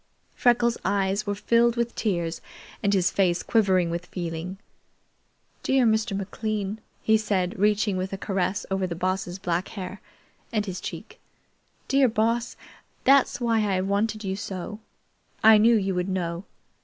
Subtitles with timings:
[0.33, 2.41] Freckles' eyes were filled with tears
[2.81, 4.57] and his face quivering with feeling.
[5.61, 6.17] "Dear Mr.
[6.17, 10.01] McLean," he said, reaching with a caress over the Boss's black hair
[10.51, 11.19] and his cheek.
[11.87, 12.57] "Dear Boss,
[13.03, 14.79] that's why I've wanted you so.
[15.43, 16.45] I knew you would know.